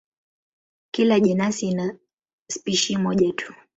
Kila 0.91 1.17
jenasi 1.19 1.67
ina 1.69 1.99
spishi 2.49 2.97
moja 2.97 3.33
tu. 3.33 3.53